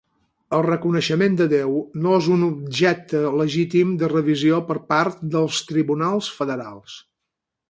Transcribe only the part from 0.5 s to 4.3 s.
El reconeixement de Déu no és un objecte legítim de